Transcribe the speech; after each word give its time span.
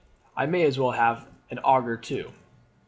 I 0.35 0.47
may 0.47 0.63
as 0.63 0.79
well 0.79 0.93
have 0.93 1.27
an 1.51 1.59
auger 1.59 1.95
too. 1.95 2.33